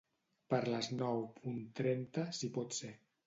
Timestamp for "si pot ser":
2.39-2.93